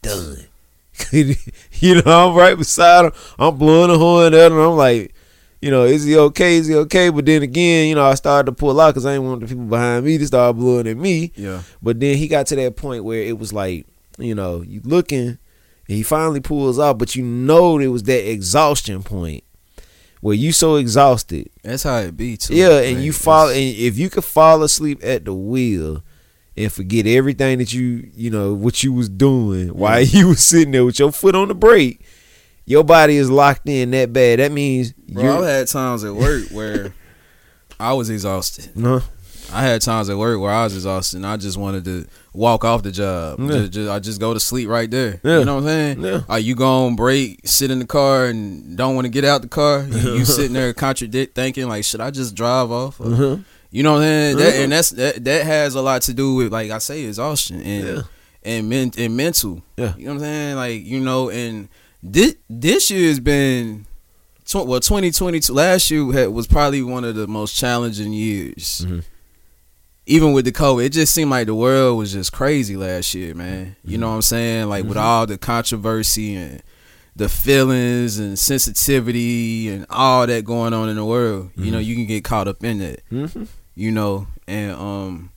done. 0.03 0.47
you 1.13 2.03
know, 2.03 2.31
I'm 2.31 2.35
right 2.37 2.59
beside 2.59 3.05
him. 3.05 3.13
I'm 3.39 3.57
blowing 3.57 3.93
the 3.93 3.99
horn 3.99 4.35
at 4.35 4.51
him. 4.51 4.59
I'm 4.59 4.75
like, 4.77 5.15
you 5.61 5.71
know, 5.71 5.85
is 5.85 6.05
he 6.05 6.17
okay? 6.17 6.57
Is 6.57 6.67
he 6.69 6.75
okay? 6.75 7.11
But 7.11 7.27
then 7.27 7.43
again, 7.43 7.89
you 7.89 7.95
know, 7.95 8.05
I 8.05 8.15
started 8.15 8.47
to 8.47 8.53
pull 8.53 8.81
out 8.81 8.91
because 8.91 9.07
I 9.07 9.15
didn't 9.15 9.27
want 9.27 9.41
the 9.41 9.47
people 9.47 9.65
behind 9.65 10.05
me 10.05 10.19
to 10.19 10.27
start 10.27 10.57
blowing 10.57 10.87
at 10.87 10.97
me. 10.97 11.33
Yeah. 11.35 11.63
But 11.83 12.01
then 12.01 12.17
he 12.17 12.29
got 12.29 12.47
to 12.49 12.57
that 12.57 12.77
point 12.77 13.05
where 13.05 13.23
it 13.23 13.39
was 13.39 13.53
like, 13.53 13.87
you 14.19 14.35
know, 14.35 14.63
you 14.63 14.81
looking, 14.85 15.27
and 15.29 15.39
he 15.87 16.03
finally 16.03 16.41
pulls 16.41 16.79
out, 16.79 16.99
but 16.99 17.17
you 17.17 17.25
know 17.25 17.79
it 17.79 17.89
was 17.89 18.05
that 18.05 18.31
exhaustion 18.31 19.03
point 19.03 19.45
where 20.21 20.35
you 20.35 20.53
so 20.53 20.77
exhausted. 20.77 21.49
That's 21.63 21.83
how 21.83 21.99
it 21.99 22.17
be 22.17 22.37
too. 22.37 22.55
Yeah, 22.55 22.81
and 22.81 22.97
Like, 22.97 23.05
you 23.05 23.13
fall, 23.13 23.49
and 23.49 23.57
if 23.57 23.99
you 23.99 24.11
could 24.11 24.25
fall 24.25 24.63
asleep 24.63 25.01
at 25.03 25.25
the 25.25 25.35
wheel 25.35 26.03
and 26.57 26.73
forget 26.73 27.07
everything 27.07 27.59
that 27.59 27.73
you, 27.73 28.11
you 28.15 28.31
know, 28.31 28.53
what 28.53 28.83
you 28.83 28.93
was 28.93 29.09
doing 29.09 29.69
while 29.69 30.01
you 30.03 30.29
was 30.29 30.45
sitting 30.45 30.73
there 30.73 30.85
with 30.85 30.99
your 30.99 31.13
foot 31.13 31.35
on 31.35 31.49
the 31.49 31.55
brake, 31.55 32.01
your 32.69 32.85
body 32.85 33.17
is 33.17 33.31
locked 33.31 33.69
in 33.69 33.91
that 33.93 34.13
bad. 34.13 34.39
That 34.39 34.53
means 34.53 34.95
you're 35.07 35.31
I've 35.33 35.45
had 35.45 35.67
times 35.69 36.05
at 36.05 36.15
work 36.15 36.49
where 36.51 36.93
I 37.81 37.93
was 37.95 38.11
exhausted. 38.11 38.77
no, 38.77 39.01
I 39.53 39.63
had 39.63 39.81
times 39.81 40.11
at 40.11 40.17
work 40.19 40.41
where 40.41 40.51
I 40.53 40.65
was 40.65 40.75
exhausted 40.75 41.17
and 41.17 41.27
I 41.27 41.37
just 41.39 41.57
wanted 41.57 41.85
to 41.87 42.07
walk 42.35 42.65
off 42.65 42.83
the 42.83 42.93
job. 42.93 43.41
Yeah. 43.41 43.47
Just, 43.49 43.73
just- 43.73 43.91
I 43.91 43.99
just 43.99 44.21
go 44.21 44.35
to 44.35 44.41
sleep 44.41 44.69
right 44.69 44.91
there. 44.91 45.21
Yeah. 45.25 45.39
You 45.39 45.45
know 45.47 45.55
what 45.57 45.61
I'm 45.63 45.67
saying? 45.69 46.01
Yeah. 46.03 46.21
Are 46.29 46.39
you 46.39 46.55
going 46.55 46.97
break, 46.97 47.41
sit 47.47 47.71
in 47.71 47.79
the 47.79 47.87
car 47.87 48.27
and 48.27 48.77
don't 48.77 48.95
want 48.95 49.07
to 49.07 49.11
get 49.11 49.25
out 49.25 49.41
the 49.43 49.49
car? 49.49 49.85
You, 49.85 50.17
you 50.17 50.25
sitting 50.27 50.53
there 50.53 50.73
contradict 50.75 51.35
thinking 51.35 51.67
like, 51.69 51.85
should 51.85 52.01
I 52.03 52.11
just 52.11 52.35
drive 52.35 52.71
off? 52.71 53.01
Or- 53.01 53.07
uh-huh. 53.13 53.37
You 53.71 53.83
know 53.83 53.93
what 53.93 53.99
I'm 53.99 54.03
saying? 54.05 54.37
That, 54.39 54.49
Uh-huh. 54.49 54.63
and 54.63 54.73
that's 54.73 54.91
that, 54.91 55.25
that 55.25 55.45
has 55.47 55.75
a 55.75 55.83
lot 55.83 56.03
to 56.03 56.15
do 56.15 56.35
with 56.37 56.53
like 56.53 56.71
I 56.71 56.79
say 56.79 57.05
exhaustion 57.05 57.61
and 57.63 57.87
Yeah. 57.89 58.03
and 58.43 58.69
men, 58.69 58.93
and 58.99 59.17
mental. 59.17 59.63
Yeah. 59.77 59.95
You 59.97 60.07
know 60.07 60.13
what 60.13 60.15
I'm 60.17 60.21
saying? 60.21 60.57
Like, 60.57 60.85
you 60.85 61.01
know, 61.01 61.29
and 61.31 61.69
this 62.03 62.35
this 62.49 62.91
year 62.91 63.09
has 63.09 63.21
been 63.21 63.87
tw- 64.45 64.67
well 64.67 64.81
2022 64.81 65.53
last 65.53 65.91
year 65.91 66.11
had, 66.13 66.29
was 66.29 66.47
probably 66.47 66.83
one 66.83 67.05
of 67.05 67.15
the 67.15 67.27
most 67.27 67.55
challenging 67.57 68.13
years. 68.13 68.85
Mhm. 68.87 69.03
Even 70.07 70.33
with 70.33 70.47
the 70.47 70.53
COVID, 70.53 70.87
it 70.87 70.89
just 70.93 71.13
seemed 71.13 71.31
like 71.31 71.47
the 71.47 71.55
world 71.55 71.99
was 71.99 72.13
just 72.13 72.33
crazy 72.33 72.77
last 72.79 73.15
year, 73.15 73.35
man. 73.35 73.77
You 73.85 73.99
know 73.99 74.09
what 74.09 74.15
I'm 74.15 74.23
saying? 74.23 74.69
Like 74.71 74.85
with 74.87 74.97
all 74.97 75.27
the 75.27 75.37
controversy 75.37 76.35
and 76.35 76.63
the 77.15 77.29
feelings 77.29 78.19
and 78.19 78.39
sensitivity 78.39 79.69
and 79.69 79.85
all 79.91 80.27
that 80.27 80.45
going 80.45 80.73
on 80.73 80.89
in 80.89 80.97
the 80.97 81.05
world. 81.05 81.51
You 81.57 81.71
know, 81.71 81.79
you 81.79 81.95
can 81.95 82.07
get 82.07 82.25
caught 82.25 82.49
up 82.49 82.65
in 82.65 82.79
that 82.79 83.03
Mm-hmm. 83.13 83.45
you 83.75 83.91
know 83.91 84.27
and 84.47 84.73
um 84.73 85.31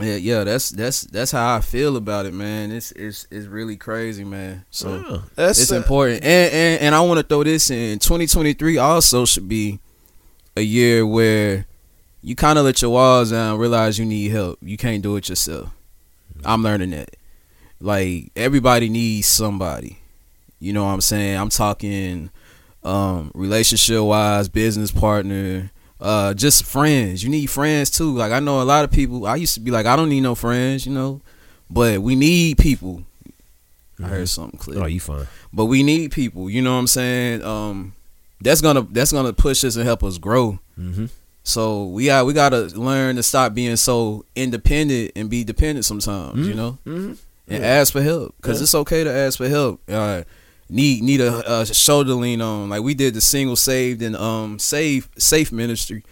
yeah 0.00 0.16
yeah 0.16 0.42
that's 0.42 0.70
that's 0.70 1.02
that's 1.02 1.30
how 1.30 1.54
i 1.54 1.60
feel 1.60 1.96
about 1.96 2.26
it 2.26 2.34
man. 2.34 2.72
It's 2.72 2.90
it's 2.92 3.26
it's 3.30 3.46
really 3.46 3.76
crazy 3.76 4.24
man. 4.24 4.64
So 4.70 5.04
Yeah, 5.08 5.18
that's 5.36 5.60
it's 5.60 5.72
uh, 5.72 5.76
important. 5.76 6.24
And 6.24 6.52
and, 6.52 6.82
and 6.82 6.94
i 6.94 7.00
want 7.00 7.18
to 7.18 7.26
throw 7.26 7.44
this 7.44 7.70
in. 7.70 7.98
2023 8.00 8.78
also 8.78 9.24
should 9.24 9.48
be 9.48 9.78
a 10.56 10.62
year 10.62 11.06
where 11.06 11.66
you 12.22 12.34
kind 12.34 12.58
of 12.58 12.64
let 12.64 12.82
your 12.82 12.90
walls 12.90 13.30
down 13.30 13.58
realize 13.58 13.98
you 13.98 14.04
need 14.06 14.30
help. 14.30 14.58
You 14.62 14.76
can't 14.76 15.02
do 15.02 15.16
it 15.16 15.28
yourself. 15.28 15.70
I'm 16.44 16.62
learning 16.62 16.90
that. 16.90 17.16
Like 17.80 18.32
everybody 18.34 18.88
needs 18.88 19.28
somebody. 19.28 19.98
You 20.58 20.72
know 20.72 20.84
what 20.84 20.92
i'm 20.92 21.00
saying? 21.00 21.38
I'm 21.38 21.50
talking 21.50 22.30
um 22.82 23.30
relationship 23.34 24.02
wise 24.02 24.48
business 24.48 24.90
partner 24.90 25.70
uh 26.00 26.34
just 26.34 26.64
friends. 26.64 27.22
You 27.22 27.30
need 27.30 27.46
friends 27.46 27.90
too. 27.90 28.14
Like 28.16 28.32
i 28.32 28.40
know 28.40 28.60
a 28.60 28.64
lot 28.64 28.84
of 28.84 28.90
people 28.90 29.26
i 29.26 29.36
used 29.36 29.54
to 29.54 29.60
be 29.60 29.70
like 29.70 29.86
i 29.86 29.94
don't 29.96 30.08
need 30.08 30.20
no 30.22 30.34
friends 30.34 30.86
you 30.86 30.92
know? 30.92 31.20
But 31.70 32.02
we 32.02 32.14
need 32.14 32.58
people. 32.58 33.02
I 34.02 34.08
heard 34.08 34.28
something 34.28 34.58
clear. 34.58 34.82
Oh, 34.82 34.86
you 34.86 35.00
fine? 35.00 35.26
but 35.52 35.66
we 35.66 35.82
need 35.82 36.10
people 36.12 36.50
you 36.50 36.60
know 36.62 36.72
what 36.72 36.80
i'm 36.80 36.86
saying? 36.88 37.42
Um 37.44 37.94
that's 38.40 38.60
gonna 38.60 38.82
that's 38.90 39.12
gonna 39.12 39.32
push 39.32 39.64
us 39.64 39.76
and 39.76 39.84
help 39.84 40.02
us 40.04 40.18
grow. 40.18 40.58
Mm-hmm. 40.78 41.06
so 41.44 41.84
we 41.86 42.06
got 42.06 42.26
we 42.26 42.32
gotta 42.32 42.62
learn 42.76 43.16
to 43.16 43.22
stop 43.22 43.54
being 43.54 43.76
so 43.76 44.24
independent 44.34 45.12
and 45.14 45.30
be 45.30 45.44
dependent 45.44 45.84
sometimes 45.84 46.46
you 46.48 46.54
know? 46.54 46.78
Mm-hmm. 46.84 47.12
and 47.48 47.64
ask 47.64 47.92
for 47.92 48.02
help 48.02 48.34
because 48.36 48.58
Yeah. 48.58 48.64
it's 48.64 48.74
okay 48.74 49.04
to 49.04 49.10
ask 49.12 49.38
for 49.38 49.48
help. 49.48 49.80
Uh, 49.88 50.22
need 50.68 51.02
need 51.02 51.20
a, 51.20 51.60
a 51.60 51.66
shoulder 51.66 52.14
lean 52.14 52.40
on. 52.40 52.68
Like 52.68 52.82
we 52.82 52.94
did 52.94 53.14
the 53.14 53.20
single 53.20 53.56
saved 53.56 54.02
and 54.02 54.16
um 54.16 54.58
safe 54.58 55.08
safe 55.18 55.52
ministry, 55.52 56.04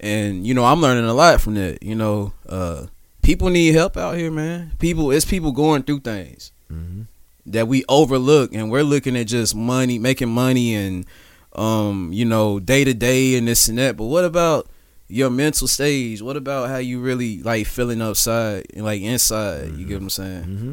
and 0.00 0.46
you 0.46 0.54
know 0.54 0.64
I'm 0.64 0.80
learning 0.80 1.04
a 1.06 1.14
lot 1.14 1.40
from 1.40 1.54
that. 1.54 1.82
You 1.82 1.94
know, 1.94 2.32
uh, 2.48 2.86
people 3.22 3.50
need 3.50 3.74
help 3.74 3.96
out 3.96 4.16
here, 4.16 4.30
man. 4.30 4.72
People, 4.78 5.10
it's 5.10 5.24
people 5.24 5.52
going 5.52 5.82
through 5.82 6.00
things 6.00 6.50
Mm-hmm. 6.72 7.02
that 7.46 7.68
we 7.68 7.84
overlook, 7.88 8.54
and 8.54 8.70
we're 8.70 8.82
looking 8.82 9.16
at 9.16 9.26
just 9.26 9.54
money, 9.54 9.98
making 9.98 10.30
money, 10.30 10.74
and 10.74 11.04
um 11.52 12.10
you 12.12 12.24
know 12.24 12.58
day 12.58 12.82
to 12.84 12.94
day 12.94 13.36
and 13.36 13.46
this 13.46 13.68
and 13.68 13.78
that. 13.78 13.96
But 13.96 14.06
what 14.06 14.24
about 14.24 14.66
your 15.06 15.30
mental 15.30 15.68
stage? 15.68 16.20
What 16.22 16.36
about 16.36 16.68
how 16.68 16.78
you 16.78 17.00
really 17.00 17.42
like 17.42 17.66
feeling 17.66 18.00
outside, 18.02 18.66
and 18.74 18.84
like 18.84 19.02
inside? 19.02 19.76
You 19.76 19.84
get 19.86 19.94
what 19.94 20.02
I'm 20.04 20.10
saying? 20.10 20.44
Mm-hmm. 20.44 20.72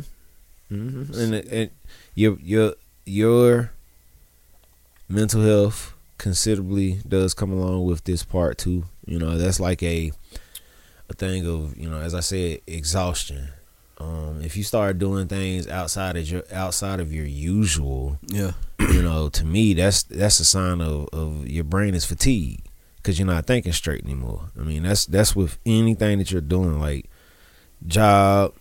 Mm-hmm. 0.74 1.20
And, 1.20 1.34
and 1.36 1.70
your 2.16 2.38
your 2.42 2.74
your 3.06 3.72
mental 5.10 5.42
health 5.42 5.94
considerably 6.18 7.00
does 7.08 7.34
come 7.34 7.52
along 7.52 7.86
with 7.86 8.04
this 8.04 8.24
part 8.24 8.58
too. 8.58 8.86
You 9.06 9.20
know, 9.20 9.38
that's 9.38 9.60
like 9.60 9.82
a 9.84 10.12
a 11.10 11.14
thing 11.14 11.46
of 11.46 11.78
you 11.78 11.90
know, 11.90 12.00
as 12.00 12.14
I 12.16 12.20
said, 12.22 12.62
exhaustion. 12.68 13.50
Um, 13.98 14.42
if 14.42 14.58
you 14.58 14.64
start 14.64 14.98
doing 14.98 15.28
things 15.28 15.68
outside 15.68 16.18
of 16.18 16.28
your 16.30 16.44
outside 16.52 17.00
of 17.00 17.14
your 17.14 17.26
usual, 17.26 18.18
Yeah. 18.28 18.54
you 18.80 19.02
know, 19.04 19.30
to 19.30 19.46
me, 19.46 19.74
that's 19.76 20.04
that's 20.04 20.40
a 20.40 20.46
sign 20.46 20.82
of, 20.82 21.08
of 21.14 21.48
your 21.48 21.64
brain 21.66 21.94
is 21.94 22.06
fatigued 22.06 22.68
because 22.98 23.20
you're 23.20 23.28
not 23.28 23.46
thinking 23.46 23.74
straight 23.74 24.04
anymore. 24.04 24.50
I 24.60 24.64
mean, 24.64 24.84
that's 24.84 25.06
that's 25.06 25.36
with 25.36 25.60
anything 25.68 26.18
that 26.20 26.32
you're 26.32 26.42
doing, 26.42 26.80
like 26.80 27.10
job, 27.86 28.54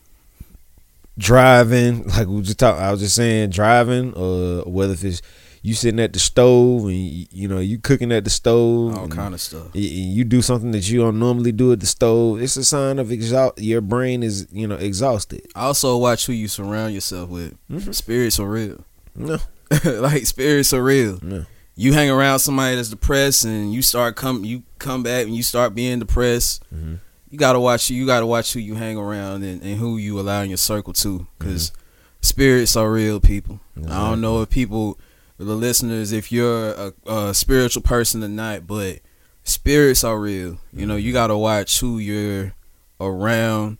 driving. 1.21 2.05
Like 2.09 2.27
we 2.27 2.41
just 2.43 2.59
talk, 2.59 2.77
I 2.81 2.91
was 2.91 3.01
just 3.01 3.15
saying, 3.15 3.51
driving, 3.51 4.13
or 4.15 4.63
whether 4.71 4.95
if 4.95 5.05
it's 5.05 5.23
you 5.63 5.75
sitting 5.75 6.01
at 6.01 6.15
the 6.15 6.19
stove 6.19 6.85
and 6.85 6.97
you, 6.97 7.27
you 7.31 7.47
know 7.47 7.59
you 7.59 7.79
cooking 7.79 8.11
at 8.13 8.25
the 8.25 8.31
stove, 8.31 8.97
All 8.97 9.09
kind 9.09 9.35
of 9.35 9.41
stuff. 9.41 9.67
y- 9.75 9.81
y- 9.81 9.81
you 10.17 10.25
do 10.25 10.41
something 10.41 10.71
that 10.73 10.89
you 10.89 11.01
don't 11.01 11.19
normally 11.19 11.53
do 11.53 11.71
at 11.73 11.81
the 11.81 11.87
stove. 11.87 12.41
It's 12.41 12.57
a 12.57 12.65
sign 12.65 12.99
of 12.99 13.13
exhaust. 13.13 13.59
Your 13.61 13.83
brain 13.83 14.23
is 14.23 14.49
you 14.51 14.67
know 14.67 14.77
exhausted. 14.77 15.43
Also, 15.55 15.97
watch 15.99 16.27
who 16.27 16.33
you 16.33 16.49
surround 16.49 16.95
yourself 16.95 17.29
with. 17.29 17.55
Mhm. 17.71 17.95
Spirits 17.95 18.41
are 18.41 18.49
real. 18.49 18.85
No, 19.15 19.39
like 19.85 20.25
spirits 20.27 20.73
are 20.73 20.83
real. 20.83 21.19
no. 21.23 21.45
You 21.77 21.95
hang 21.95 22.11
around 22.11 22.41
somebody 22.41 22.77
that's 22.77 22.91
depressed, 22.91 23.45
and 23.45 23.73
you 23.73 23.81
start 23.83 24.17
come 24.17 24.45
you 24.45 24.63
come 24.79 25.03
back 25.03 25.27
and 25.27 25.35
you 25.37 25.43
start 25.43 25.75
being 25.75 25.99
depressed. 25.99 26.63
Mhm. 26.75 26.99
You 27.31 27.39
gotta 27.39 27.61
watch 27.61 27.91
you 27.91 28.07
gotta 28.07 28.27
watch 28.27 28.53
who 28.53 28.61
you 28.61 28.75
hang 28.75 28.97
around 28.97 29.45
and, 29.45 29.63
and 29.63 29.79
who 29.79 29.97
you 29.97 30.19
allow 30.19 30.43
in 30.43 30.51
your 30.51 30.57
circle 30.57 30.93
too, 30.93 31.27
because 31.39 31.71
mm-hmm. 31.71 31.81
spirits 32.23 32.77
are 32.77 32.91
real 32.91 33.21
people. 33.21 33.61
I 33.89 34.11
don't 34.11 34.21
know 34.21 34.43
if 34.43 34.51
people, 34.51 34.99
the 35.39 35.55
listeners, 35.55 36.13
if 36.13 36.31
you're 36.33 36.71
a, 36.73 36.93
a 37.07 37.35
spiritual 37.35 37.83
person 37.83 38.23
or 38.25 38.29
not, 38.29 38.67
but 38.67 38.99
spirits 39.45 40.05
are 40.05 40.19
real. 40.19 40.59
You 40.73 40.87
know, 40.87 40.97
you 40.97 41.11
mm-hmm. 41.11 41.15
gotta 41.15 41.37
watch 41.37 41.81
who 41.81 41.99
you're 41.99 42.55
around. 43.01 43.79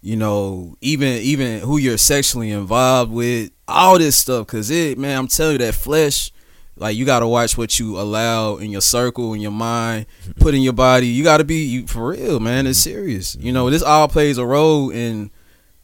You 0.00 0.16
know, 0.16 0.76
even 0.80 1.14
even 1.14 1.60
who 1.60 1.78
you're 1.78 1.98
sexually 1.98 2.50
involved 2.50 3.10
with, 3.10 3.50
all 3.66 3.98
this 3.98 4.16
stuff. 4.16 4.46
Cause 4.46 4.70
it, 4.70 4.98
man, 4.98 5.18
I'm 5.18 5.28
telling 5.28 5.54
you, 5.54 5.58
that 5.58 5.74
flesh, 5.74 6.30
like 6.76 6.96
you 6.96 7.04
gotta 7.04 7.26
watch 7.26 7.56
what 7.56 7.78
you 7.78 7.98
allow 7.98 8.56
in 8.56 8.70
your 8.70 8.80
circle, 8.80 9.34
in 9.34 9.40
your 9.40 9.50
mind, 9.50 10.06
put 10.40 10.54
in 10.54 10.62
your 10.62 10.72
body. 10.72 11.06
You 11.06 11.24
gotta 11.24 11.44
be 11.44 11.64
you 11.64 11.86
for 11.86 12.08
real, 12.08 12.40
man. 12.40 12.66
It's 12.66 12.80
mm-hmm. 12.80 12.90
serious. 12.90 13.34
You 13.36 13.46
mm-hmm. 13.46 13.54
know, 13.54 13.70
this 13.70 13.82
all 13.82 14.08
plays 14.08 14.38
a 14.38 14.46
role 14.46 14.90
in 14.90 15.30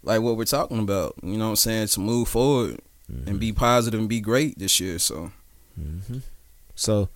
like 0.03 0.21
what 0.21 0.37
we're 0.37 0.45
talking 0.45 0.79
about. 0.79 1.15
You 1.23 1.39
know 1.39 1.45
what 1.45 1.51
I'm 1.51 1.57
saying? 1.57 1.89
To 1.89 2.01
move 2.01 2.29
forward 2.29 2.81
and 3.27 3.41
be 3.41 3.51
mm-hmm. 3.51 3.59
positive 3.59 3.99
and 3.99 4.09
be 4.09 4.21
great 4.21 4.59
this 4.59 4.79
year. 4.81 4.99
So 4.99 5.33
So, 6.75 7.09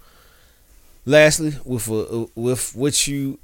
lastly, 1.07 1.55
with 1.65 1.91
uh, 1.91 2.27
with 2.35 2.75
what 2.75 3.07
you 3.07 3.39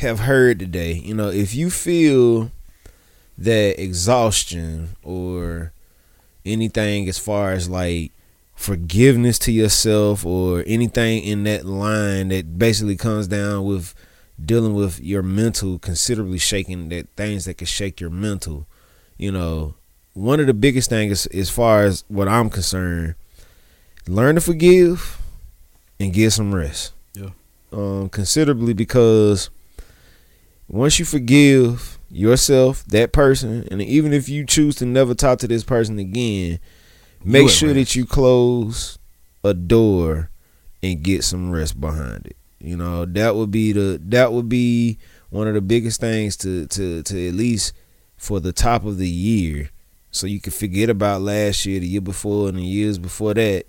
have 0.00 0.20
heard 0.20 0.58
today, 0.58 0.92
you 0.92 1.14
know, 1.14 1.28
if 1.28 1.54
you 1.54 1.70
feel 1.70 2.50
that 3.38 3.80
exhaustion 3.80 4.96
or 5.02 5.72
anything 6.44 7.08
as 7.08 7.18
far 7.18 7.52
as 7.52 7.68
like 7.68 8.12
forgiveness 8.62 9.38
to 9.38 9.52
yourself 9.52 10.24
or 10.24 10.62
anything 10.66 11.22
in 11.22 11.44
that 11.44 11.64
line 11.64 12.28
that 12.28 12.58
basically 12.58 12.96
comes 12.96 13.26
down 13.26 13.64
with 13.64 13.94
dealing 14.42 14.74
with 14.74 15.00
your 15.00 15.22
mental 15.22 15.78
considerably 15.78 16.38
shaking 16.38 16.88
that 16.88 17.08
things 17.16 17.44
that 17.44 17.58
can 17.58 17.66
shake 17.66 18.00
your 18.00 18.10
mental 18.10 18.66
you 19.18 19.30
know 19.30 19.74
one 20.14 20.40
of 20.40 20.46
the 20.46 20.54
biggest 20.54 20.88
things 20.88 21.26
as 21.26 21.50
far 21.50 21.84
as 21.84 22.04
what 22.08 22.28
i'm 22.28 22.48
concerned 22.50 23.14
learn 24.06 24.34
to 24.34 24.40
forgive 24.40 25.20
and 26.00 26.12
get 26.12 26.32
some 26.32 26.54
rest. 26.54 26.92
Yeah. 27.14 27.30
Um, 27.72 28.08
considerably 28.08 28.74
because 28.74 29.50
once 30.68 30.98
you 30.98 31.04
forgive 31.04 31.98
yourself, 32.10 32.84
that 32.86 33.12
person, 33.12 33.66
and 33.70 33.80
even 33.80 34.12
if 34.12 34.28
you 34.28 34.44
choose 34.44 34.76
to 34.76 34.86
never 34.86 35.14
talk 35.14 35.38
to 35.40 35.48
this 35.48 35.64
person 35.64 35.98
again, 35.98 36.58
make 37.24 37.48
sure 37.50 37.68
man. 37.68 37.76
that 37.76 37.94
you 37.94 38.06
close 38.06 38.98
a 39.44 39.54
door 39.54 40.30
and 40.82 41.02
get 41.02 41.24
some 41.24 41.50
rest 41.50 41.80
behind 41.80 42.26
it. 42.26 42.36
You 42.58 42.76
know, 42.76 43.04
that 43.04 43.34
would 43.34 43.50
be 43.50 43.72
the 43.72 44.00
that 44.06 44.32
would 44.32 44.48
be 44.48 44.98
one 45.30 45.48
of 45.48 45.54
the 45.54 45.60
biggest 45.60 46.00
things 46.00 46.36
to 46.38 46.66
to 46.68 47.02
to 47.02 47.28
at 47.28 47.34
least 47.34 47.72
for 48.16 48.38
the 48.38 48.52
top 48.52 48.84
of 48.84 48.98
the 48.98 49.08
year 49.08 49.70
so 50.12 50.26
you 50.26 50.40
can 50.40 50.52
forget 50.52 50.90
about 50.90 51.22
last 51.22 51.66
year, 51.66 51.80
the 51.80 51.86
year 51.86 52.00
before 52.00 52.48
and 52.48 52.58
the 52.58 52.62
years 52.62 52.98
before 52.98 53.34
that. 53.34 53.64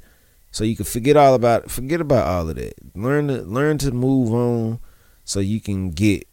So 0.51 0.63
you 0.63 0.75
can 0.75 0.85
forget 0.85 1.17
all 1.17 1.33
about 1.33 1.71
forget 1.71 2.01
about 2.01 2.27
all 2.27 2.49
of 2.49 2.55
that. 2.57 2.73
Learn 2.95 3.29
to 3.29 3.41
learn 3.41 3.79
to 3.79 3.91
move 3.91 4.31
on 4.33 4.79
so 5.23 5.39
you 5.39 5.59
can 5.59 5.91
get 5.91 6.27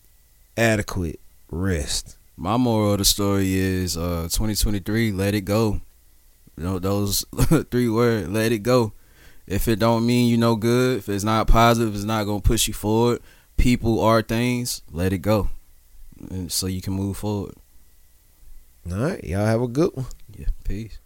adequate 0.57 1.21
rest. 1.51 2.19
My 2.37 2.57
moral 2.57 2.93
of 2.93 2.99
the 2.99 3.05
story 3.05 3.55
is 3.55 3.97
uh 3.97 4.25
2023, 4.25 5.13
let 5.13 5.35
it 5.35 5.43
go. 5.43 5.81
You 6.61 6.67
know, 6.67 6.79
those 6.79 7.25
three 7.71 7.89
words, 7.89 8.29
let 8.29 8.53
it 8.53 8.59
go. 8.59 8.93
If 9.47 9.67
it 9.67 9.79
don't 9.79 10.05
mean 10.05 10.29
you 10.29 10.37
no 10.37 10.57
good, 10.57 10.99
if 10.99 11.09
it's 11.09 11.25
not 11.25 11.47
positive, 11.47 11.95
it's 11.95 12.05
not 12.05 12.25
gonna 12.25 12.43
push 12.43 12.69
you 12.69 12.75
forward, 12.75 13.23
people 13.57 13.99
are 13.99 14.21
things, 14.21 14.83
let 14.93 15.15
it 15.15 15.21
go. 15.21 15.49
And 16.29 16.53
so 16.53 16.67
you 16.67 16.83
can 16.83 16.93
move 16.93 17.17
forward. 17.17 17.55
All 18.93 18.99
right, 18.99 19.25
y'all 19.25 19.47
have 19.47 19.63
a 19.63 19.69
good 19.69 19.93
one. 19.95 20.05
Yeah, 20.37 20.49
peace. 20.63 20.99